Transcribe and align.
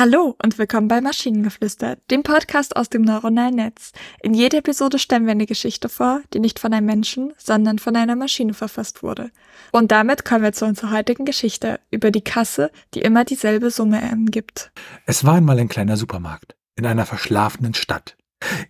Hallo 0.00 0.34
und 0.42 0.56
willkommen 0.56 0.88
bei 0.88 1.02
Maschinengeflüster, 1.02 1.98
dem 2.10 2.22
Podcast 2.22 2.74
aus 2.74 2.88
dem 2.88 3.02
neuronalen 3.02 3.56
Netz. 3.56 3.92
In 4.22 4.32
jeder 4.32 4.56
Episode 4.56 4.98
stellen 4.98 5.26
wir 5.26 5.32
eine 5.32 5.44
Geschichte 5.44 5.90
vor, 5.90 6.22
die 6.32 6.40
nicht 6.40 6.58
von 6.58 6.72
einem 6.72 6.86
Menschen, 6.86 7.34
sondern 7.36 7.78
von 7.78 7.94
einer 7.94 8.16
Maschine 8.16 8.54
verfasst 8.54 9.02
wurde. 9.02 9.30
Und 9.72 9.92
damit 9.92 10.24
kommen 10.24 10.42
wir 10.42 10.54
zu 10.54 10.64
unserer 10.64 10.92
heutigen 10.92 11.26
Geschichte 11.26 11.80
über 11.90 12.10
die 12.10 12.24
Kasse, 12.24 12.70
die 12.94 13.02
immer 13.02 13.26
dieselbe 13.26 13.70
Summe 13.70 14.00
gibt. 14.30 14.72
Es 15.04 15.26
war 15.26 15.34
einmal 15.34 15.58
ein 15.58 15.68
kleiner 15.68 15.98
Supermarkt 15.98 16.56
in 16.76 16.86
einer 16.86 17.04
verschlafenen 17.04 17.74
Stadt. 17.74 18.16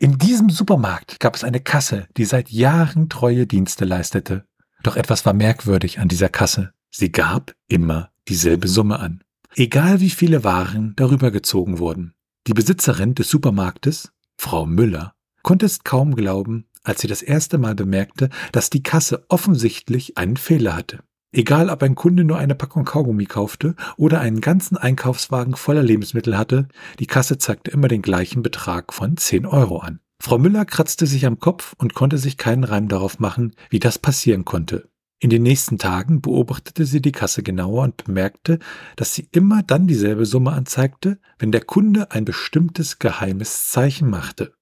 In 0.00 0.18
diesem 0.18 0.50
Supermarkt 0.50 1.20
gab 1.20 1.36
es 1.36 1.44
eine 1.44 1.60
Kasse, 1.60 2.08
die 2.16 2.24
seit 2.24 2.50
Jahren 2.50 3.08
treue 3.08 3.46
Dienste 3.46 3.84
leistete. 3.84 4.46
Doch 4.82 4.96
etwas 4.96 5.24
war 5.24 5.32
merkwürdig 5.32 6.00
an 6.00 6.08
dieser 6.08 6.28
Kasse. 6.28 6.72
Sie 6.90 7.12
gab 7.12 7.54
immer 7.68 8.10
dieselbe 8.26 8.66
Summe 8.66 8.98
an 8.98 9.22
egal 9.54 10.00
wie 10.00 10.10
viele 10.10 10.44
Waren 10.44 10.94
darüber 10.96 11.30
gezogen 11.30 11.78
wurden. 11.78 12.14
Die 12.46 12.54
Besitzerin 12.54 13.14
des 13.14 13.28
Supermarktes, 13.28 14.12
Frau 14.38 14.66
Müller, 14.66 15.14
konnte 15.42 15.66
es 15.66 15.84
kaum 15.84 16.14
glauben, 16.14 16.66
als 16.82 17.00
sie 17.00 17.08
das 17.08 17.22
erste 17.22 17.58
Mal 17.58 17.74
bemerkte, 17.74 18.30
dass 18.52 18.70
die 18.70 18.82
Kasse 18.82 19.24
offensichtlich 19.28 20.16
einen 20.16 20.36
Fehler 20.36 20.76
hatte. 20.76 21.00
Egal 21.32 21.70
ob 21.70 21.82
ein 21.82 21.94
Kunde 21.94 22.24
nur 22.24 22.38
eine 22.38 22.56
Packung 22.56 22.84
Kaugummi 22.84 23.26
kaufte 23.26 23.76
oder 23.96 24.20
einen 24.20 24.40
ganzen 24.40 24.76
Einkaufswagen 24.76 25.54
voller 25.54 25.82
Lebensmittel 25.82 26.36
hatte, 26.36 26.66
die 26.98 27.06
Kasse 27.06 27.38
zeigte 27.38 27.70
immer 27.70 27.86
den 27.86 28.02
gleichen 28.02 28.42
Betrag 28.42 28.92
von 28.92 29.16
10 29.16 29.46
Euro 29.46 29.78
an. 29.78 30.00
Frau 30.20 30.38
Müller 30.38 30.64
kratzte 30.64 31.06
sich 31.06 31.24
am 31.26 31.38
Kopf 31.38 31.74
und 31.78 31.94
konnte 31.94 32.18
sich 32.18 32.36
keinen 32.36 32.64
Reim 32.64 32.88
darauf 32.88 33.20
machen, 33.20 33.54
wie 33.70 33.78
das 33.78 33.98
passieren 33.98 34.44
konnte. 34.44 34.89
In 35.22 35.28
den 35.28 35.42
nächsten 35.42 35.76
Tagen 35.76 36.22
beobachtete 36.22 36.86
sie 36.86 37.02
die 37.02 37.12
Kasse 37.12 37.42
genauer 37.42 37.84
und 37.84 38.04
bemerkte, 38.04 38.58
dass 38.96 39.14
sie 39.14 39.28
immer 39.32 39.62
dann 39.62 39.86
dieselbe 39.86 40.24
Summe 40.24 40.52
anzeigte, 40.52 41.18
wenn 41.38 41.52
der 41.52 41.60
Kunde 41.60 42.10
ein 42.10 42.24
bestimmtes 42.24 42.98
geheimes 42.98 43.68
Zeichen 43.68 44.08
machte. 44.08 44.54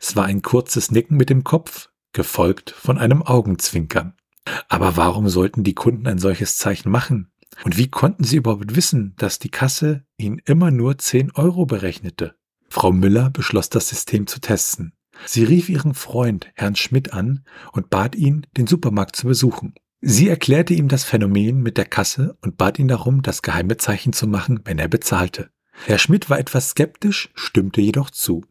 Es 0.00 0.16
war 0.16 0.24
ein 0.24 0.40
kurzes 0.40 0.90
Nicken 0.90 1.18
mit 1.18 1.28
dem 1.28 1.44
Kopf, 1.44 1.90
gefolgt 2.14 2.70
von 2.70 2.96
einem 2.96 3.22
Augenzwinkern. 3.22 4.14
Aber 4.70 4.96
warum 4.96 5.28
sollten 5.28 5.64
die 5.64 5.74
Kunden 5.74 6.06
ein 6.06 6.18
solches 6.18 6.56
Zeichen 6.56 6.90
machen? 6.90 7.30
Und 7.64 7.76
wie 7.76 7.88
konnten 7.88 8.24
sie 8.24 8.36
überhaupt 8.36 8.74
wissen, 8.74 9.14
dass 9.18 9.38
die 9.38 9.50
Kasse 9.50 10.06
ihnen 10.16 10.40
immer 10.46 10.70
nur 10.70 10.96
10 10.96 11.32
Euro 11.32 11.66
berechnete? 11.66 12.36
Frau 12.70 12.90
Müller 12.90 13.28
beschloss 13.28 13.68
das 13.68 13.88
System 13.88 14.26
zu 14.26 14.40
testen. 14.40 14.94
Sie 15.26 15.44
rief 15.44 15.68
ihren 15.68 15.94
Freund, 15.94 16.48
Herrn 16.54 16.76
Schmidt, 16.76 17.12
an 17.12 17.44
und 17.72 17.90
bat 17.90 18.14
ihn, 18.14 18.46
den 18.56 18.66
Supermarkt 18.66 19.16
zu 19.16 19.26
besuchen. 19.26 19.74
Sie 20.08 20.28
erklärte 20.28 20.72
ihm 20.72 20.86
das 20.86 21.02
Phänomen 21.02 21.64
mit 21.64 21.76
der 21.76 21.84
Kasse 21.84 22.38
und 22.40 22.56
bat 22.56 22.78
ihn 22.78 22.86
darum, 22.86 23.22
das 23.22 23.42
geheime 23.42 23.76
Zeichen 23.76 24.12
zu 24.12 24.28
machen, 24.28 24.60
wenn 24.64 24.78
er 24.78 24.86
bezahlte. 24.86 25.50
Herr 25.84 25.98
Schmidt 25.98 26.30
war 26.30 26.38
etwas 26.38 26.70
skeptisch, 26.70 27.30
stimmte 27.34 27.80
jedoch 27.80 28.10
zu. 28.10 28.44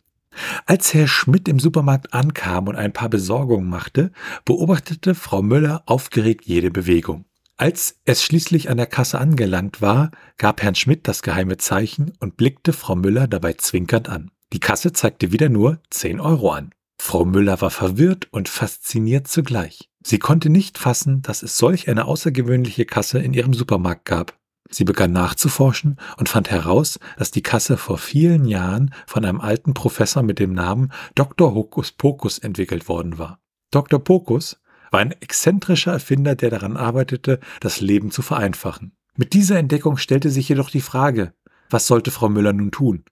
Als 0.66 0.94
Herr 0.94 1.08
Schmidt 1.08 1.48
im 1.48 1.62
Supermarkt 1.62 2.14
ankam 2.14 2.68
und 2.68 2.76
ein 2.76 2.92
paar 2.92 3.08
Besorgungen 3.08 3.70
machte, 3.70 4.12
beobachtete 4.44 5.16
Frau 5.16 5.42
Müller 5.42 5.84
aufgeregt 5.86 6.44
jede 6.44 6.72
Bewegung. 6.72 7.24
Als 7.56 8.02
es 8.04 8.22
schließlich 8.22 8.70
an 8.70 8.76
der 8.76 8.88
Kasse 8.88 9.18
angelangt 9.18 9.82
war, 9.82 10.12
gab 10.38 10.62
Herrn 10.62 10.76
Schmidt 10.76 11.08
das 11.08 11.22
geheime 11.22 11.56
Zeichen 11.56 12.12
und 12.20 12.36
blickte 12.36 12.74
Frau 12.74 12.98
Müller 12.98 13.30
dabei 13.30 13.54
zwinkernd 13.54 14.10
an. 14.10 14.30
Die 14.52 14.60
Kasse 14.60 14.92
zeigte 14.92 15.32
wieder 15.32 15.48
nur 15.48 15.80
10 15.90 16.20
Euro 16.20 16.52
an. 16.52 16.72
Frau 16.98 17.24
Müller 17.24 17.62
war 17.62 17.72
verwirrt 17.72 18.28
und 18.32 18.50
fasziniert 18.50 19.30
zugleich. 19.30 19.90
Sie 20.08 20.20
konnte 20.20 20.52
nicht 20.52 20.78
fassen, 20.78 21.24
dass 21.24 21.42
es 21.42 21.58
solch 21.58 21.90
eine 21.90 22.06
außergewöhnliche 22.06 22.86
Kasse 22.86 23.18
in 23.18 23.34
ihrem 23.34 23.56
Supermarkt 23.56 24.06
gab. 24.06 24.38
Sie 24.70 24.84
begann 24.84 25.12
nachzuforschen 25.12 25.98
und 26.18 26.30
fand 26.30 26.52
heraus, 26.52 27.00
dass 27.18 27.32
die 27.32 27.42
Kasse 27.42 27.76
vor 27.76 27.98
vielen 27.98 28.46
Jahren 28.46 28.94
von 29.08 29.26
einem 29.26 29.42
alten 29.42 29.74
Professor 29.74 30.22
mit 30.22 30.38
dem 30.38 30.54
Namen 30.54 30.92
Dr. 31.16 31.56
Hokus 31.56 31.92
Pokus 31.92 32.38
entwickelt 32.38 32.88
worden 32.88 33.18
war. 33.18 33.40
Dr. 33.72 34.00
Pokus 34.00 34.62
war 34.92 35.00
ein 35.00 35.12
exzentrischer 35.12 35.94
Erfinder, 35.94 36.36
der 36.36 36.52
daran 36.52 36.78
arbeitete, 36.78 37.40
das 37.60 37.82
Leben 37.82 38.12
zu 38.12 38.22
vereinfachen. 38.22 38.96
Mit 39.18 39.34
dieser 39.34 39.58
Entdeckung 39.58 39.98
stellte 39.98 40.30
sich 40.30 40.48
jedoch 40.48 40.70
die 40.70 40.82
Frage, 40.82 41.34
was 41.72 41.88
sollte 41.88 42.12
Frau 42.12 42.30
Müller 42.30 42.54
nun 42.54 42.70
tun? 42.70 43.06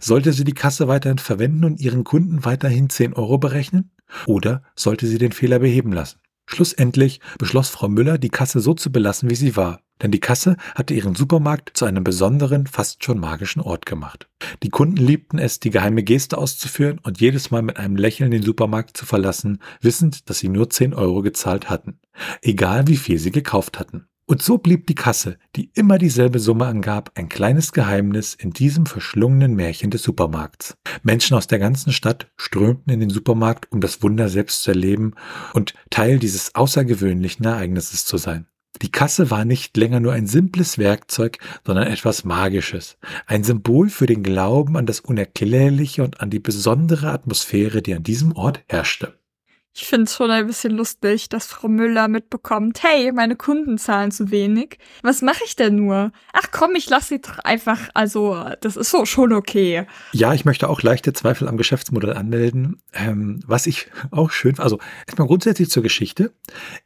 Sollte 0.00 0.32
sie 0.32 0.44
die 0.44 0.54
Kasse 0.54 0.88
weiterhin 0.88 1.18
verwenden 1.18 1.66
und 1.66 1.78
ihren 1.78 2.04
Kunden 2.04 2.46
weiterhin 2.46 2.88
10 2.88 3.12
Euro 3.12 3.36
berechnen? 3.36 3.90
Oder 4.24 4.62
sollte 4.74 5.06
sie 5.06 5.18
den 5.18 5.32
Fehler 5.32 5.58
beheben 5.58 5.92
lassen? 5.92 6.20
Schlussendlich 6.58 7.20
beschloss 7.38 7.68
Frau 7.68 7.88
Müller, 7.88 8.18
die 8.18 8.30
Kasse 8.30 8.58
so 8.58 8.74
zu 8.74 8.90
belassen, 8.90 9.30
wie 9.30 9.36
sie 9.36 9.54
war, 9.54 9.80
denn 10.02 10.10
die 10.10 10.18
Kasse 10.18 10.56
hatte 10.74 10.92
ihren 10.92 11.14
Supermarkt 11.14 11.70
zu 11.74 11.84
einem 11.84 12.02
besonderen, 12.02 12.66
fast 12.66 13.04
schon 13.04 13.20
magischen 13.20 13.62
Ort 13.62 13.86
gemacht. 13.86 14.28
Die 14.64 14.68
Kunden 14.68 14.96
liebten 14.96 15.38
es, 15.38 15.60
die 15.60 15.70
geheime 15.70 16.02
Geste 16.02 16.36
auszuführen 16.36 16.98
und 17.04 17.20
jedes 17.20 17.52
Mal 17.52 17.62
mit 17.62 17.76
einem 17.76 17.94
Lächeln 17.94 18.32
den 18.32 18.42
Supermarkt 18.42 18.96
zu 18.96 19.06
verlassen, 19.06 19.60
wissend, 19.82 20.28
dass 20.28 20.40
sie 20.40 20.48
nur 20.48 20.68
10 20.68 20.94
Euro 20.94 21.22
gezahlt 21.22 21.70
hatten, 21.70 22.00
egal 22.42 22.88
wie 22.88 22.96
viel 22.96 23.20
sie 23.20 23.30
gekauft 23.30 23.78
hatten. 23.78 24.08
Und 24.30 24.42
so 24.42 24.58
blieb 24.58 24.86
die 24.86 24.94
Kasse, 24.94 25.38
die 25.56 25.70
immer 25.72 25.96
dieselbe 25.96 26.38
Summe 26.38 26.66
angab, 26.66 27.12
ein 27.14 27.30
kleines 27.30 27.72
Geheimnis 27.72 28.34
in 28.34 28.50
diesem 28.50 28.84
verschlungenen 28.84 29.54
Märchen 29.54 29.90
des 29.90 30.02
Supermarkts. 30.02 30.76
Menschen 31.02 31.34
aus 31.34 31.46
der 31.46 31.58
ganzen 31.58 31.94
Stadt 31.94 32.30
strömten 32.36 32.92
in 32.92 33.00
den 33.00 33.08
Supermarkt, 33.08 33.72
um 33.72 33.80
das 33.80 34.02
Wunder 34.02 34.28
selbst 34.28 34.64
zu 34.64 34.72
erleben 34.72 35.14
und 35.54 35.72
Teil 35.88 36.18
dieses 36.18 36.54
außergewöhnlichen 36.54 37.46
Ereignisses 37.46 38.04
zu 38.04 38.18
sein. 38.18 38.46
Die 38.82 38.92
Kasse 38.92 39.30
war 39.30 39.46
nicht 39.46 39.74
länger 39.78 39.98
nur 39.98 40.12
ein 40.12 40.26
simples 40.26 40.76
Werkzeug, 40.76 41.38
sondern 41.64 41.86
etwas 41.86 42.24
Magisches, 42.24 42.98
ein 43.26 43.44
Symbol 43.44 43.88
für 43.88 44.04
den 44.04 44.22
Glauben 44.22 44.76
an 44.76 44.84
das 44.84 45.00
Unerklärliche 45.00 46.04
und 46.04 46.20
an 46.20 46.28
die 46.28 46.38
besondere 46.38 47.12
Atmosphäre, 47.12 47.80
die 47.80 47.94
an 47.94 48.02
diesem 48.02 48.32
Ort 48.32 48.62
herrschte. 48.68 49.18
Ich 49.80 49.86
finde 49.86 50.06
es 50.06 50.16
schon 50.16 50.28
ein 50.32 50.48
bisschen 50.48 50.72
lustig, 50.72 51.28
dass 51.28 51.46
Frau 51.46 51.68
Müller 51.68 52.08
mitbekommt, 52.08 52.82
hey, 52.82 53.12
meine 53.12 53.36
Kunden 53.36 53.78
zahlen 53.78 54.10
zu 54.10 54.32
wenig. 54.32 54.76
Was 55.02 55.22
mache 55.22 55.44
ich 55.46 55.54
denn 55.54 55.76
nur? 55.76 56.10
Ach 56.32 56.48
komm, 56.50 56.74
ich 56.74 56.90
lasse 56.90 57.10
sie 57.10 57.20
doch 57.20 57.38
einfach, 57.38 57.88
also 57.94 58.44
das 58.60 58.76
ist 58.76 58.90
so 58.90 59.04
schon 59.04 59.32
okay. 59.32 59.86
Ja, 60.10 60.34
ich 60.34 60.44
möchte 60.44 60.68
auch 60.68 60.82
leichte 60.82 61.12
Zweifel 61.12 61.46
am 61.46 61.56
Geschäftsmodell 61.56 62.14
anmelden. 62.14 62.82
Ähm, 62.92 63.38
was 63.46 63.68
ich 63.68 63.86
auch 64.10 64.32
schön, 64.32 64.58
also 64.58 64.80
erstmal 65.06 65.28
grundsätzlich 65.28 65.70
zur 65.70 65.84
Geschichte. 65.84 66.32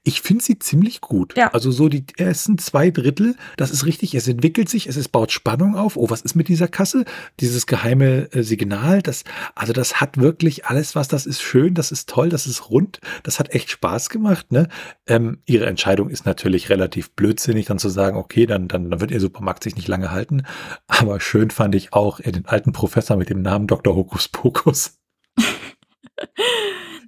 Ich 0.03 0.21
finde 0.21 0.45
sie 0.45 0.59
ziemlich 0.59 1.01
gut. 1.01 1.35
Ja. 1.35 1.49
Also 1.55 1.71
so 1.71 1.89
die 1.89 2.05
ersten 2.19 2.59
zwei 2.59 2.91
Drittel, 2.91 3.37
das 3.57 3.71
ist 3.71 3.87
richtig, 3.87 4.15
es 4.15 4.29
entwickelt 4.29 4.69
sich, 4.69 4.87
es 4.87 4.99
ist, 4.99 5.09
baut 5.13 5.33
Spannung 5.33 5.77
auf. 5.77 5.97
Oh, 5.97 6.11
was 6.11 6.21
ist 6.21 6.35
mit 6.35 6.49
dieser 6.49 6.69
Kasse? 6.69 7.07
Dieses 7.41 7.67
geheime 7.67 8.31
äh, 8.33 8.43
Signal, 8.43 9.01
das, 9.01 9.25
also 9.55 9.73
das 9.73 9.99
hat 10.03 10.19
wirklich 10.19 10.67
alles, 10.67 10.95
was 10.95 11.09
das 11.09 11.25
ist 11.25 11.41
schön, 11.41 11.73
das 11.73 11.91
ist 11.91 12.11
toll, 12.11 12.29
das 12.29 12.47
ist 12.47 12.69
rund 12.69 12.82
rund. 12.83 13.01
Das 13.23 13.39
hat 13.39 13.55
echt 13.55 13.71
Spaß 13.71 14.11
gemacht. 14.11 14.53
Ne? 14.53 14.69
Ähm, 15.07 15.39
ihre 15.47 15.67
Entscheidung 15.67 16.09
ist 16.11 16.27
natürlich 16.27 16.69
relativ 16.69 17.13
blödsinnig, 17.13 17.67
dann 17.67 17.79
zu 17.79 17.89
sagen, 17.89 18.17
okay, 18.17 18.47
dann, 18.47 18.69
dann, 18.69 18.91
dann 18.91 19.01
wird 19.01 19.11
ihr 19.11 19.21
Supermarkt 19.21 19.65
sich 19.65 19.77
nicht 19.77 19.89
lange 19.89 20.11
halten. 20.11 20.45
Aber 20.87 21.21
schön 21.21 21.51
fand 21.51 21.75
ich 21.75 21.93
auch 21.93 22.21
den 22.21 22.47
alten 22.47 22.73
Professor 22.73 23.17
mit 23.17 23.31
dem 23.31 23.43
Namen 23.43 23.67
Dr. 23.67 23.95
Hokus 23.95 24.29
Pokus. 24.29 24.99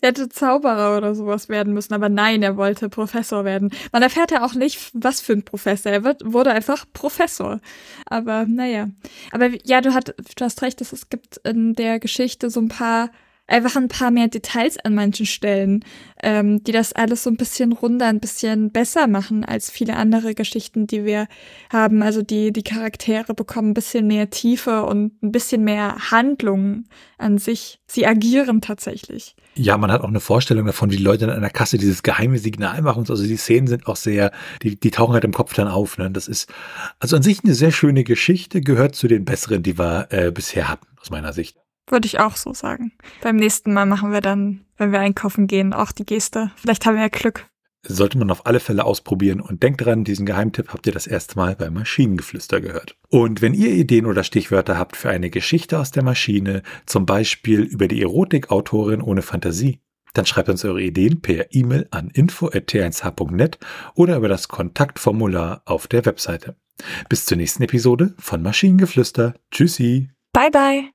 Er 0.01 0.09
hätte 0.09 0.29
Zauberer 0.29 0.99
oder 0.99 1.15
sowas 1.15 1.49
werden 1.49 1.73
müssen, 1.73 1.95
aber 1.95 2.11
nein, 2.11 2.43
er 2.43 2.59
wollte 2.59 2.91
Professor 2.91 3.47
werden. 3.47 3.71
Man 3.91 4.03
erfährt 4.03 4.33
ja 4.33 4.45
auch 4.45 4.53
nicht, 4.53 4.91
was 4.93 5.23
für 5.23 5.33
ein 5.33 5.45
Professor. 5.45 5.91
Er 5.91 6.05
wird, 6.05 6.21
wurde 6.31 6.51
einfach 6.51 6.85
Professor. 6.93 7.59
Aber 8.05 8.45
naja. 8.45 8.91
Aber 9.31 9.49
ja, 9.65 9.81
du, 9.81 9.95
hat, 9.95 10.15
du 10.37 10.45
hast 10.45 10.61
recht, 10.61 10.83
es 10.83 11.09
gibt 11.09 11.39
in 11.39 11.73
der 11.75 12.01
Geschichte 12.01 12.51
so 12.51 12.61
ein 12.61 12.69
paar 12.69 13.11
einfach 13.47 13.77
ein 13.77 13.89
paar 13.89 14.11
mehr 14.11 14.29
Details 14.29 14.79
an 14.79 14.95
manchen 14.95 15.27
Stellen, 15.27 15.85
ähm, 16.23 16.63
die 16.65 16.73
das 16.73 16.93
alles 16.93 17.23
so 17.23 17.31
ein 17.31 17.37
bisschen 17.37 17.73
runder, 17.73 18.07
ein 18.07 18.21
bisschen 18.21 18.71
besser 18.71 19.07
machen 19.07 19.45
als 19.45 19.71
viele 19.71 19.97
andere 19.97 20.35
Geschichten, 20.35 20.87
die 20.87 21.05
wir 21.05 21.27
haben. 21.71 22.03
Also 22.03 22.23
die, 22.23 22.53
die 22.53 22.63
Charaktere 22.63 23.35
bekommen 23.35 23.71
ein 23.71 23.75
bisschen 23.75 24.07
mehr 24.07 24.31
Tiefe 24.31 24.85
und 24.85 25.23
ein 25.23 25.33
bisschen 25.33 25.63
mehr 25.63 26.11
Handlung 26.11 26.85
an 27.19 27.39
sich. 27.39 27.81
Sie 27.87 28.07
agieren 28.07 28.61
tatsächlich. 28.61 29.37
Ja, 29.57 29.77
man 29.79 29.93
hat 29.93 30.01
auch 30.01 30.09
eine 30.09 30.21
Vorstellung 30.21 30.67
davon, 30.67 30.91
wie 30.91 30.97
die 30.97 31.03
Leute 31.03 31.27
in 31.27 31.31
einer 31.31 31.51
Kasse 31.51 31.79
dieses 31.79 32.03
geheime 32.03 32.39
Signal 32.39 32.83
machen. 32.83 33.05
Also 33.09 33.23
die 33.25 33.37
Szenen 33.37 33.67
sind 33.67 33.87
auch 33.87 33.97
sehr, 33.97 34.33
die, 34.63 34.79
die 34.81 34.91
tauchen 34.91 35.13
halt 35.13 35.25
im 35.25 35.33
Kopf 35.33 35.55
dann 35.55 35.69
auf. 35.69 35.99
Ne? 35.99 36.11
Das 36.11 36.29
ist 36.29 36.53
also 36.99 37.17
an 37.17 37.23
sich 37.23 37.45
eine 37.45 37.55
sehr 37.55 37.71
schöne 37.71 38.05
Geschichte, 38.05 38.63
gehört 38.63 38.97
zu 38.97 39.07
den 39.07 39.25
besseren, 39.25 39.63
die 39.63 39.79
wir 39.79 40.09
äh, 40.11 40.33
bisher 40.33 40.69
hatten, 40.69 40.87
aus 41.01 41.11
meiner 41.11 41.33
Sicht. 41.33 41.64
Würde 41.89 42.07
ich 42.07 42.19
auch 42.19 42.37
so 42.37 42.55
sagen. 42.55 42.93
Beim 43.23 43.37
nächsten 43.37 43.73
Mal 43.73 43.87
machen 43.87 44.13
wir 44.13 44.21
dann, 44.21 44.65
wenn 44.77 44.93
wir 44.93 45.01
einkaufen 45.01 45.47
gehen, 45.47 45.73
auch 45.73 45.93
die 45.93 46.07
Geste. 46.07 46.51
Vielleicht 46.57 46.87
haben 46.87 46.95
wir 46.95 47.03
ja 47.03 47.09
Glück. 47.09 47.47
Sollte 47.87 48.17
man 48.17 48.31
auf 48.31 48.47
alle 48.47 48.61
Fälle 48.61 48.85
ausprobieren 48.85 49.43
und 49.43 49.63
denkt 49.63 49.85
dran, 49.85 50.05
diesen 50.05 50.25
Geheimtipp 50.25 50.73
habt 50.73 50.87
ihr 50.87 50.95
das 50.95 51.07
erste 51.07 51.37
Mal 51.37 51.55
beim 51.55 51.75
Maschinengeflüster 51.75 52.63
gehört. 52.63 52.97
Und 53.11 53.43
wenn 53.43 53.53
ihr 53.53 53.71
Ideen 53.73 54.07
oder 54.07 54.25
Stichwörter 54.25 54.79
habt 54.79 54.97
für 54.97 55.11
eine 55.11 55.29
Geschichte 55.29 55.79
aus 55.79 55.91
der 55.91 56.03
Maschine, 56.03 56.63
zum 56.87 57.05
Beispiel 57.05 57.61
über 57.61 57.87
die 57.87 58.01
Erotikautorin 58.01 59.03
ohne 59.03 59.21
Fantasie, 59.21 59.81
dann 60.15 60.25
schreibt 60.25 60.49
uns 60.49 60.65
eure 60.65 60.81
Ideen 60.81 61.21
per 61.21 61.53
E-Mail 61.53 61.87
an 61.91 62.09
info.t1h.net 62.09 63.59
oder 63.95 64.17
über 64.17 64.29
das 64.29 64.49
Kontaktformular 64.49 65.63
auf 65.67 65.87
der 65.87 66.07
Webseite. 66.07 66.57
Bis 67.09 67.27
zur 67.27 67.37
nächsten 67.37 67.63
Episode 67.63 68.15
von 68.19 68.43
Maschinengeflüster. 68.43 69.35
Tschüssi! 69.51 70.11
Bye, 70.33 70.51
bye. 70.51 70.95